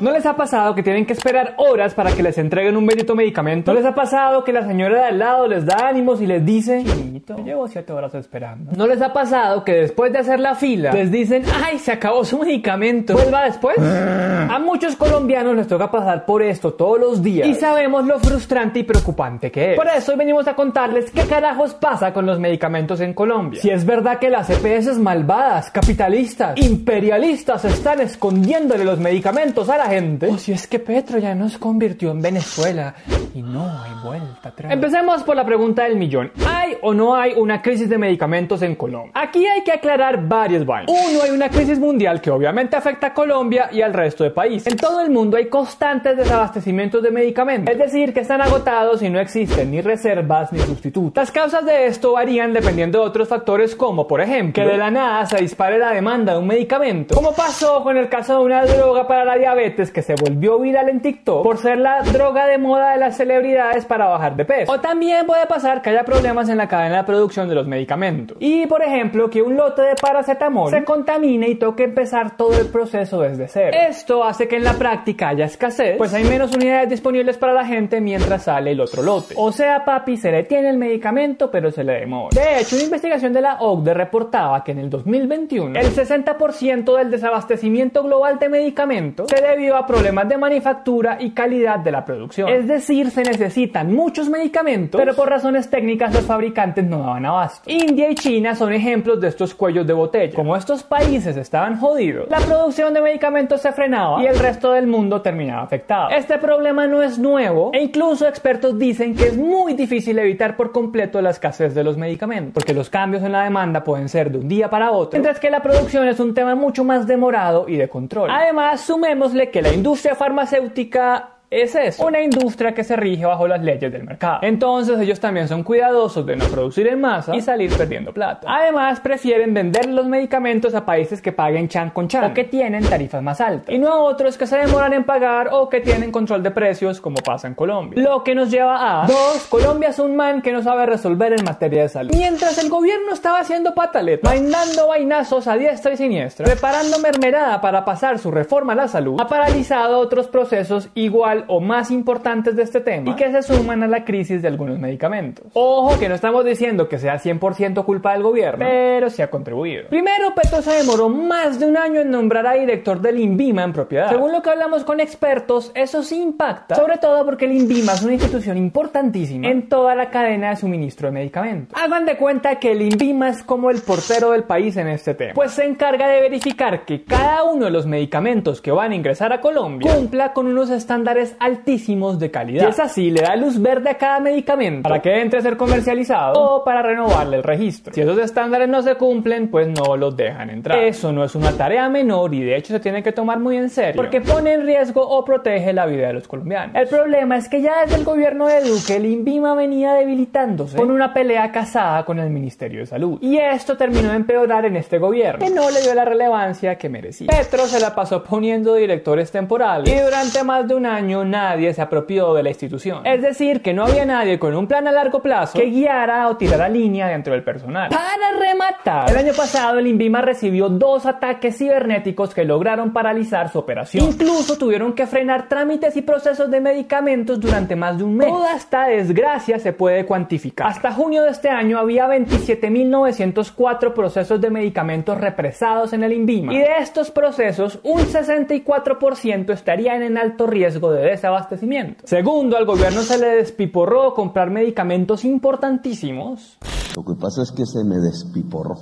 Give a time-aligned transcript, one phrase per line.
[0.00, 3.16] ¿No les ha pasado que tienen que esperar horas para que les entreguen un bendito
[3.16, 3.72] medicamento?
[3.72, 6.44] ¿No les ha pasado que la señora de al lado les da ánimos y les
[6.46, 8.70] dice, niñito, llevo siete horas esperando?
[8.76, 12.24] ¿No les ha pasado que después de hacer la fila les dicen, ay, se acabó
[12.24, 13.76] su medicamento, vuelva después?
[13.78, 18.78] A muchos colombianos les toca pasar por esto todos los días y sabemos lo frustrante
[18.78, 19.76] y preocupante que es.
[19.76, 23.60] Por eso hoy venimos a contarles qué carajos pasa con los medicamentos en Colombia.
[23.60, 29.87] Si es verdad que las EPS malvadas, capitalistas, imperialistas están escondiéndole los medicamentos a la
[29.88, 30.26] gente.
[30.26, 32.94] O si es que Petro ya nos convirtió en Venezuela
[33.34, 34.72] y no hay vuelta atrás.
[34.72, 36.30] Empecemos por la pregunta del millón.
[36.46, 39.12] ¿Hay o no hay una crisis de medicamentos en Colombia?
[39.14, 40.90] Aquí hay que aclarar varios vainas.
[40.90, 44.72] Uno, hay una crisis mundial que obviamente afecta a Colombia y al resto de países.
[44.72, 47.72] En todo el mundo hay constantes desabastecimientos de medicamentos.
[47.72, 51.16] Es decir, que están agotados y no existen ni reservas ni sustitutos.
[51.16, 54.90] Las causas de esto varían dependiendo de otros factores como, por ejemplo, que de la
[54.90, 57.14] nada se dispare la demanda de un medicamento.
[57.14, 60.88] Como pasó con el caso de una droga para la diabetes que se volvió viral
[60.88, 64.72] en TikTok por ser la droga de moda de las celebridades para bajar de peso.
[64.72, 68.36] O también puede pasar que haya problemas en la cadena de producción de los medicamentos.
[68.40, 72.66] Y por ejemplo, que un lote de paracetamol se contamine y toque empezar todo el
[72.68, 73.76] proceso desde cero.
[73.88, 77.64] Esto hace que en la práctica haya escasez, pues hay menos unidades disponibles para la
[77.64, 79.34] gente mientras sale el otro lote.
[79.36, 82.30] O sea, papi, se le tiene el medicamento, pero se le demora.
[82.32, 87.10] De hecho, una investigación de la OCDE reportaba que en el 2021 el 60% del
[87.10, 92.48] desabastecimiento global de medicamentos se debió a problemas de manufactura y calidad de la producción.
[92.48, 97.70] Es decir, se necesitan muchos medicamentos, pero por razones técnicas los fabricantes no daban abasto.
[97.70, 100.34] India y China son ejemplos de estos cuellos de botella.
[100.34, 104.86] Como estos países estaban jodidos, la producción de medicamentos se frenaba y el resto del
[104.86, 106.10] mundo terminaba afectado.
[106.10, 110.72] Este problema no es nuevo e incluso expertos dicen que es muy difícil evitar por
[110.72, 114.38] completo la escasez de los medicamentos, porque los cambios en la demanda pueden ser de
[114.38, 117.76] un día para otro, mientras que la producción es un tema mucho más demorado y
[117.76, 118.30] de control.
[118.30, 123.62] Además, sumémosle que la industria farmacéutica es eso, una industria que se rige bajo las
[123.62, 124.40] leyes del mercado.
[124.42, 128.46] Entonces ellos también son cuidadosos de no producir en masa y salir perdiendo plata.
[128.50, 132.84] Además prefieren vender los medicamentos a países que paguen chan con chan o que tienen
[132.84, 136.12] tarifas más altas y no a otros que se demoran en pagar o que tienen
[136.12, 138.02] control de precios como pasa en Colombia.
[138.02, 139.46] Lo que nos lleva a 2.
[139.48, 142.12] Colombia es un man que no sabe resolver en materia de salud.
[142.14, 147.86] Mientras el gobierno estaba haciendo pataleta, mandando vainazos a diestra y siniestra, preparando mermelada para
[147.86, 152.62] pasar su reforma a la salud, ha paralizado otros procesos igual o más importantes de
[152.62, 155.46] este tema y que se suman a la crisis de algunos medicamentos.
[155.54, 159.88] Ojo que no estamos diciendo que sea 100% culpa del gobierno, pero sí ha contribuido.
[159.88, 163.72] Primero, Petro se demoró más de un año en nombrar a director del INVIMA en
[163.72, 164.10] propiedad.
[164.10, 168.02] Según lo que hablamos con expertos, eso sí impacta, sobre todo porque el INVIMA es
[168.02, 171.80] una institución importantísima en toda la cadena de suministro de medicamentos.
[171.80, 175.34] Hagan de cuenta que el INVIMA es como el portero del país en este tema,
[175.34, 179.32] pues se encarga de verificar que cada uno de los medicamentos que van a ingresar
[179.32, 182.64] a Colombia cumpla con unos estándares altísimos de calidad.
[182.64, 185.56] Y es así, le da luz verde a cada medicamento para que entre a ser
[185.56, 187.92] comercializado o para renovarle el registro.
[187.92, 190.78] Si esos estándares no se cumplen, pues no los dejan entrar.
[190.78, 193.70] Eso no es una tarea menor y de hecho se tiene que tomar muy en
[193.70, 196.74] serio porque pone en riesgo o protege la vida de los colombianos.
[196.74, 200.90] El problema es que ya desde el gobierno de Duque el INVIMA venía debilitándose con
[200.90, 203.18] una pelea casada con el Ministerio de Salud.
[203.20, 206.88] Y esto terminó de empeorar en este gobierno, que no le dio la relevancia que
[206.88, 207.28] merecía.
[207.28, 211.82] Petro se la pasó poniendo directores temporales y durante más de un año nadie se
[211.82, 213.06] apropió de la institución.
[213.06, 216.36] Es decir, que no había nadie con un plan a largo plazo que guiara o
[216.36, 217.90] tirara línea dentro del personal.
[217.90, 223.58] Para rematar, el año pasado el INVIMA recibió dos ataques cibernéticos que lograron paralizar su
[223.58, 224.04] operación.
[224.04, 228.28] Incluso tuvieron que frenar trámites y procesos de medicamentos durante más de un mes.
[228.28, 230.66] Toda esta desgracia se puede cuantificar.
[230.66, 236.52] Hasta junio de este año había 27.904 procesos de medicamentos represados en el INVIMA.
[236.52, 242.06] Y de estos procesos, un 64% estarían en alto riesgo de desabastecimiento.
[242.06, 246.58] Segundo, al gobierno se le despiporró comprar medicamentos importantísimos.
[246.96, 248.74] Lo que pasa es que se me despiporró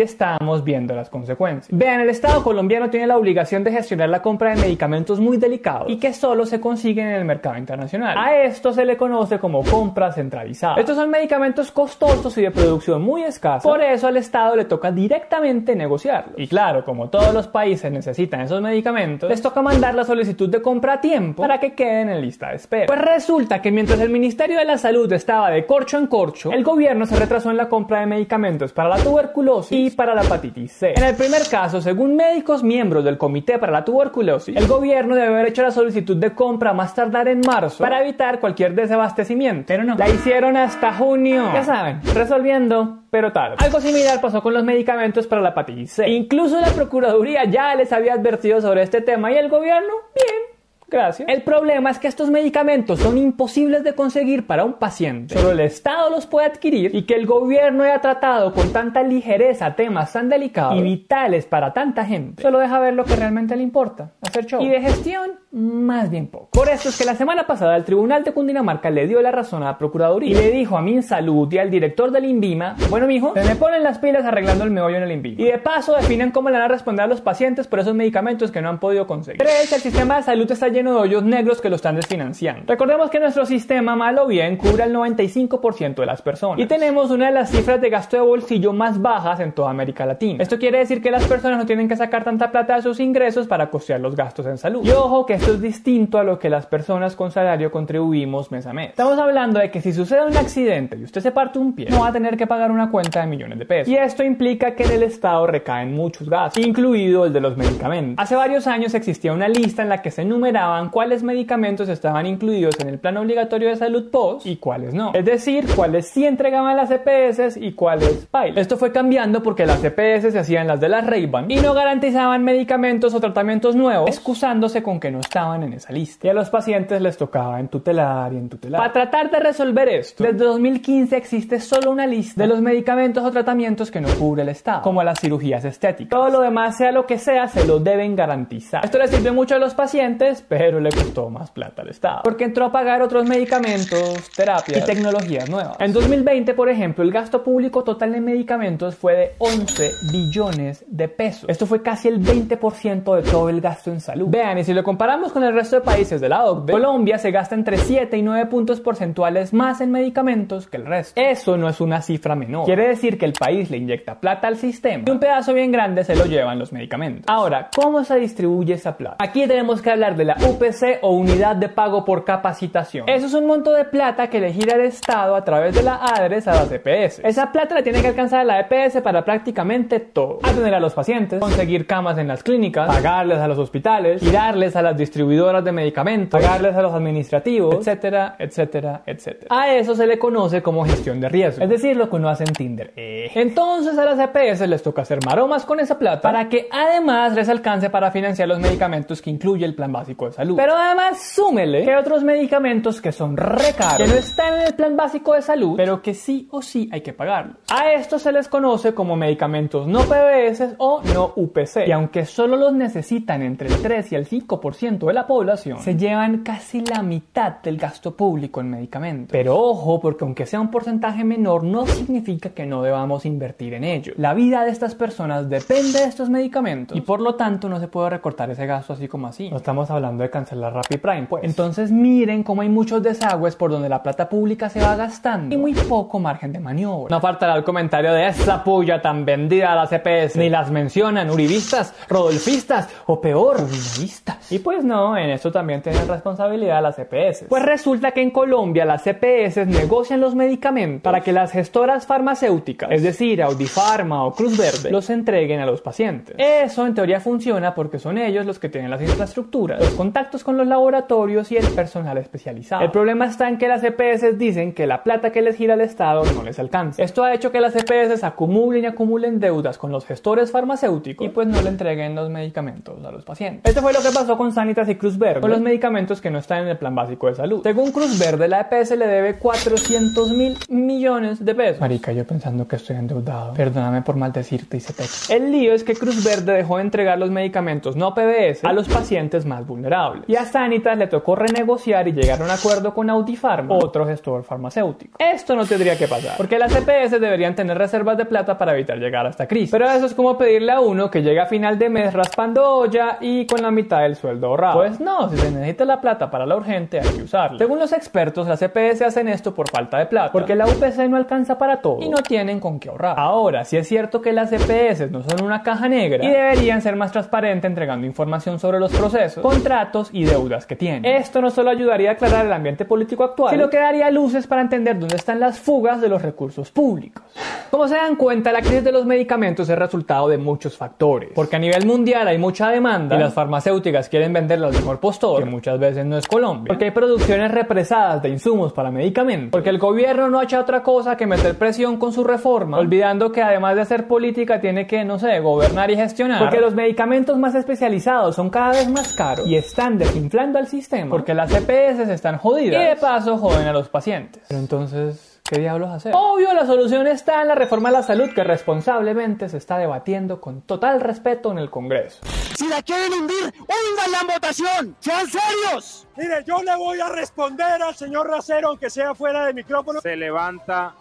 [0.00, 1.76] estamos viendo las consecuencias.
[1.76, 5.90] Vean, el Estado colombiano tiene la obligación de gestionar la compra de medicamentos muy delicados
[5.90, 8.16] y que solo se consiguen en el mercado internacional.
[8.16, 10.76] A esto se le conoce como compra centralizada.
[10.76, 14.90] Estos son medicamentos costosos y de producción muy escasa, por eso al Estado le toca
[14.90, 16.34] directamente negociarlos.
[16.36, 20.62] Y claro, como todos los países necesitan esos medicamentos, les toca mandar la solicitud de
[20.62, 22.86] compra a tiempo para que queden en lista de espera.
[22.86, 26.64] Pues resulta que mientras el Ministerio de la Salud estaba de corcho en corcho, el
[26.64, 30.22] gobierno se retrasó en la compra de medicamentos para la tuberculosis y y para la
[30.22, 30.94] hepatitis C.
[30.96, 35.28] En el primer caso, según médicos miembros del Comité para la Tuberculosis, el gobierno debe
[35.28, 39.64] haber hecho la solicitud de compra más tardar en marzo para evitar cualquier desabastecimiento.
[39.66, 41.50] Pero no, la hicieron hasta junio.
[41.52, 43.56] Ya saben, resolviendo pero tarde.
[43.58, 46.08] Algo similar pasó con los medicamentos para la hepatitis C.
[46.08, 50.57] Incluso la Procuraduría ya les había advertido sobre este tema y el gobierno, bien,
[50.90, 51.28] Gracias.
[51.28, 55.34] El problema es que estos medicamentos son imposibles de conseguir para un paciente.
[55.34, 59.74] Solo el Estado los puede adquirir y que el gobierno haya tratado con tanta ligereza
[59.74, 62.42] temas tan delicados y vitales para tanta gente.
[62.42, 64.12] Solo deja ver lo que realmente le importa.
[64.22, 64.62] Hacer show.
[64.62, 66.48] Y de gestión, más bien poco.
[66.52, 69.62] Por eso es que la semana pasada el Tribunal de Cundinamarca le dio la razón
[69.62, 73.34] a la Procuraduría y le dijo a Minsalud y al director del INVIMA, bueno mijo,
[73.34, 75.40] se me ponen las pilas arreglando el meollo en el INVIMA.
[75.40, 78.50] Y de paso definen cómo le van a responder a los pacientes por esos medicamentos
[78.50, 79.38] que no han podido conseguir.
[79.38, 79.72] 3.
[79.72, 82.62] El sistema de salud está lleno de hoyos negros que lo están desfinanciando.
[82.66, 86.60] Recordemos que nuestro sistema, mal o bien, cubre al 95% de las personas.
[86.60, 90.06] Y tenemos una de las cifras de gasto de bolsillo más bajas en toda América
[90.06, 90.40] Latina.
[90.40, 93.48] Esto quiere decir que las personas no tienen que sacar tanta plata de sus ingresos
[93.48, 94.84] para costear los gastos en salud.
[94.84, 98.66] Y ojo que esto es distinto a lo que las personas con salario contribuimos mes
[98.66, 98.90] a mes.
[98.90, 102.00] Estamos hablando de que si sucede un accidente y usted se parte un pie, no
[102.00, 103.88] va a tener que pagar una cuenta de millones de pesos.
[103.88, 108.22] Y esto implica que en el Estado recaen muchos gastos, incluido el de los medicamentos.
[108.22, 112.78] Hace varios años existía una lista en la que se enumeraban cuáles medicamentos estaban incluidos
[112.80, 115.12] en el plan obligatorio de salud post y cuáles no.
[115.14, 118.56] Es decir, cuáles sí entregaban las EPS y cuáles bail.
[118.56, 122.44] Esto fue cambiando porque las EPS se hacían las de las ray y no garantizaban
[122.44, 126.26] medicamentos o tratamientos nuevos, excusándose con que no estaban en esa lista.
[126.26, 128.80] Y a los pacientes les tocaba en tutelar y en tutelar.
[128.80, 133.30] Para tratar de resolver esto, desde 2015 existe solo una lista de los medicamentos o
[133.30, 136.10] tratamientos que no cubre el Estado, como las cirugías estéticas.
[136.10, 138.84] Todo lo demás, sea lo que sea, se lo deben garantizar.
[138.84, 142.44] Esto le sirve mucho a los pacientes, pero le costó más plata al Estado, porque
[142.44, 145.76] entró a pagar otros medicamentos, terapias y tecnologías nuevas.
[145.78, 151.08] En 2020, por ejemplo, el gasto público total en medicamentos fue de 11 billones de
[151.08, 151.48] pesos.
[151.48, 154.26] Esto fue casi el 20% de todo el gasto en salud.
[154.28, 157.30] Vean, y si lo comparamos con el resto de países de la OCDE, Colombia se
[157.30, 161.20] gasta entre 7 y 9 puntos porcentuales más en medicamentos que el resto.
[161.20, 162.64] Eso no es una cifra menor.
[162.64, 166.02] Quiere decir que el país le inyecta plata al sistema y un pedazo bien grande
[166.02, 167.24] se lo llevan los medicamentos.
[167.28, 169.16] Ahora, ¿cómo se distribuye esa plata?
[169.20, 173.08] Aquí tenemos que hablar de la UPC o unidad de pago por capacitación.
[173.08, 175.96] Eso es un monto de plata que le gira el Estado a través de la
[175.96, 177.20] ADRES a las EPS.
[177.24, 180.38] Esa plata la tiene que alcanzar la EPS para prácticamente todo.
[180.42, 184.82] Atender a los pacientes, conseguir camas en las clínicas, pagarles a los hospitales, girarles a
[184.82, 189.48] las distribuidoras de medicamentos, pagarles a los administrativos, etcétera, etcétera, etcétera.
[189.50, 192.44] A eso se le conoce como gestión de riesgo, es decir, lo que uno hace
[192.44, 192.92] en Tinder.
[192.96, 193.30] Eh.
[193.34, 197.48] Entonces a las EPS les toca hacer maromas con esa plata para que además les
[197.48, 200.37] alcance para financiar los medicamentos que incluye el plan básico de salud.
[200.56, 204.66] Pero además súmele que hay otros medicamentos que son re caros, que no están en
[204.68, 207.56] el plan básico de salud, pero que sí o sí hay que pagarlos.
[207.70, 212.56] A estos se les conoce como medicamentos no PBS o no UPC, y aunque solo
[212.56, 217.02] los necesitan entre el 3 y el 5% de la población, se llevan casi la
[217.02, 219.32] mitad del gasto público en medicamentos.
[219.32, 223.84] Pero ojo, porque aunque sea un porcentaje menor, no significa que no debamos invertir en
[223.84, 224.12] ello.
[224.16, 227.88] La vida de estas personas depende de estos medicamentos y por lo tanto no se
[227.88, 229.50] puede recortar ese gasto así como así.
[229.50, 231.44] No estamos hablando de cancelar Rapid Prime, pues.
[231.44, 235.58] Entonces miren cómo hay muchos desagües por donde la plata pública se va gastando y
[235.58, 237.14] muy poco margen de maniobra.
[237.14, 241.30] No faltará el comentario de esa puya tan vendida a las CPS, ni las mencionan
[241.30, 244.50] uribistas, rodolfistas o peor, uribistas.
[244.52, 247.46] Y pues no, en esto también tienen responsabilidad las CPS.
[247.48, 252.90] Pues resulta que en Colombia las CPS negocian los medicamentos para que las gestoras farmacéuticas,
[252.90, 256.36] es decir, Audifarma o Cruz Verde, los entreguen a los pacientes.
[256.38, 260.56] Eso en teoría funciona porque son ellos los que tienen las infraestructuras, los contactos con
[260.56, 262.82] los laboratorios y el personal especializado.
[262.82, 265.82] El problema está en que las EPS dicen que la plata que les gira al
[265.82, 267.02] Estado no les alcanza.
[267.02, 271.28] Esto ha hecho que las EPS acumulen y acumulen deudas con los gestores farmacéuticos y
[271.28, 273.68] pues no le entreguen los medicamentos a los pacientes.
[273.68, 276.38] Esto fue lo que pasó con Sanitas y Cruz Verde, con los medicamentos que no
[276.38, 277.60] están en el plan básico de salud.
[277.62, 281.80] Según Cruz Verde, la EPS le debe 400 mil millones de pesos.
[281.82, 283.52] Marica, yo pensando que estoy endeudado.
[283.52, 285.04] Perdóname por maldecirte y se te.
[285.34, 288.88] El lío es que Cruz Verde dejó de entregar los medicamentos no PBS a los
[288.88, 289.97] pacientes más vulnerables.
[290.26, 294.44] Y a Sanitas le tocó renegociar y llegar a un acuerdo con Autifarma, otro gestor
[294.44, 295.18] farmacéutico.
[295.18, 298.98] Esto no tendría que pasar, porque las EPS deberían tener reservas de plata para evitar
[298.98, 299.70] llegar a esta crisis.
[299.70, 303.18] Pero eso es como pedirle a uno que llegue a final de mes raspando olla
[303.20, 304.78] y con la mitad del sueldo ahorrado.
[304.78, 307.58] Pues no, si se necesita la plata para la urgente hay que usarla.
[307.58, 311.16] Según los expertos, las EPS hacen esto por falta de plata, porque la UPC no
[311.16, 313.18] alcanza para todo y no tienen con qué ahorrar.
[313.18, 316.96] Ahora, si es cierto que las EPS no son una caja negra y deberían ser
[316.96, 321.16] más transparentes entregando información sobre los procesos, contratos y deudas que tiene.
[321.16, 324.62] Esto no solo ayudaría a aclarar el ambiente político actual, sino que daría luces para
[324.62, 327.24] entender dónde están las fugas de los recursos públicos.
[327.70, 331.56] Como se dan cuenta, la crisis de los medicamentos es resultado de muchos factores, porque
[331.56, 335.50] a nivel mundial hay mucha demanda y las farmacéuticas quieren venderla al mejor postor, que
[335.50, 339.78] muchas veces no es Colombia, porque hay producciones represadas de insumos para medicamentos, porque el
[339.78, 343.74] gobierno no ha hecho otra cosa que meter presión con su reforma, olvidando que además
[343.74, 348.34] de hacer política tiene que, no sé, gobernar y gestionar, porque los medicamentos más especializados
[348.34, 349.46] son cada vez más caros.
[349.46, 353.72] Y están desinflando al sistema, porque las EPS están jodidas y de paso joden a
[353.72, 354.42] los pacientes.
[354.48, 355.40] Pero entonces...
[355.48, 356.12] ¿Qué diablos hacer?
[356.14, 360.42] Obvio, la solución está en la reforma a la salud que responsablemente se está debatiendo
[360.42, 362.18] con total respeto en el Congreso.
[362.54, 364.96] Si la quieren hundir, húndanla en votación.
[364.98, 366.06] ¡Sean serios!
[366.18, 370.02] Mire, yo le voy a responder al señor Racero, aunque sea fuera de micrófono.
[370.02, 370.94] Se levanta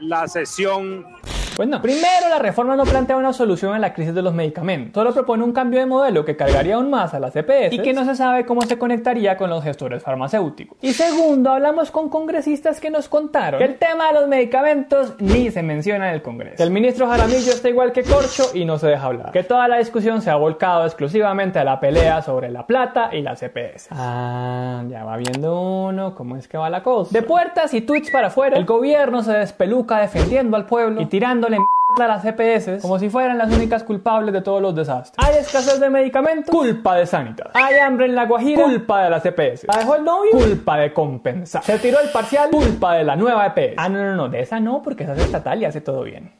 [0.00, 1.06] la sesión.
[1.56, 1.80] Pues no.
[1.80, 5.00] Primero, la reforma no plantea una solución a la crisis de los medicamentos.
[5.00, 7.92] Solo propone un cambio de modelo que cargaría aún más a las EPS y que
[7.92, 10.78] no se sabe cómo se conectaría con los gestores farmacéuticos.
[10.82, 15.50] Y segundo, hablamos con congresistas que nos contaron que el tema de los medicamentos ni
[15.50, 16.56] se menciona en el Congreso.
[16.56, 19.32] Que el ministro Jaramillo está igual que Corcho y no se deja hablar.
[19.32, 23.22] Que toda la discusión se ha volcado exclusivamente a la pelea sobre la plata y
[23.22, 23.88] las EPS.
[23.90, 27.10] Ah, ya va viendo uno cómo es que va la cosa.
[27.12, 31.43] De puertas y tweets para afuera, el gobierno se despeluca defendiendo al pueblo y tirando
[31.44, 31.68] dándole
[32.02, 35.14] a las EPS como si fueran las únicas culpables de todos los desastres.
[35.24, 37.48] Hay escasez de medicamentos, culpa de Sanitas.
[37.54, 39.66] Hay hambre en la Guajira, culpa de las EPS.
[39.68, 40.32] ¿La dejó el novio?
[40.32, 41.62] Culpa de compensar.
[41.62, 43.74] Se tiró el parcial, culpa de la nueva EPS.
[43.76, 46.32] Ah, no, no, no, de esa no, porque esa es estatal y hace todo bien.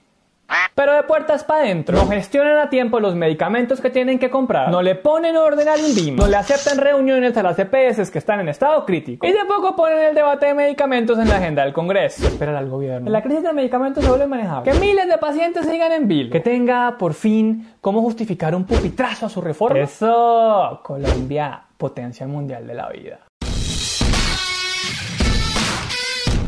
[0.75, 4.71] Pero de puertas para adentro, no gestionan a tiempo los medicamentos que tienen que comprar,
[4.71, 8.41] no le ponen orden al INVIM, no le aceptan reuniones a las EPS que están
[8.41, 11.73] en estado crítico y de poco ponen el debate de medicamentos en la agenda del
[11.73, 12.27] Congreso.
[12.27, 13.09] Espera al gobierno.
[13.09, 14.73] La crisis de medicamentos se vuelve manejable.
[14.73, 16.31] Que miles de pacientes sigan en vil.
[16.31, 19.79] Que tenga por fin cómo justificar un pupitrazo a su reforma.
[19.79, 23.21] Eso, Colombia, potencia mundial de la vida.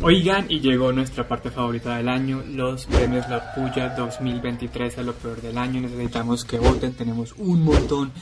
[0.02, 5.14] Oigan, y llegó nuestra parte favorita del año, los premios La Puya 2023 a lo
[5.14, 5.80] peor del año.
[5.80, 8.12] Necesitamos que voten, tenemos un montón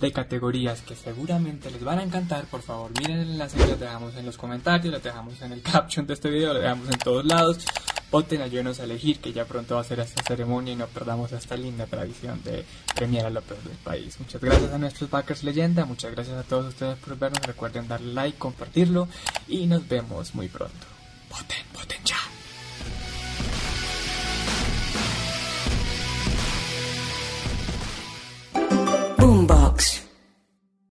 [0.00, 2.44] de categorías que seguramente les van a encantar.
[2.44, 5.62] Por favor, miren el enlace que los dejamos en los comentarios, los dejamos en el
[5.72, 7.64] caption de este video, lo dejamos en todos lados.
[8.10, 11.32] Voten, ayúdenos a elegir, que ya pronto va a ser esta ceremonia y no perdamos
[11.32, 14.20] esta linda tradición de premiar a lo peor del país.
[14.20, 17.40] Muchas gracias a nuestros backers leyenda, muchas gracias a todos ustedes por vernos.
[17.46, 19.08] Recuerden darle like, compartirlo
[19.48, 21.01] y nos vemos muy pronto.
[21.32, 21.71] Voten, voten